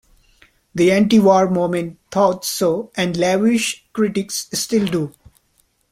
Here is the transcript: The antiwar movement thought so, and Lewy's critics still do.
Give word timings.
The 0.73 0.89
antiwar 0.89 1.51
movement 1.51 1.99
thought 2.09 2.43
so, 2.43 2.91
and 2.97 3.13
Lewy's 3.15 3.81
critics 3.93 4.47
still 4.51 4.87
do. 4.87 5.13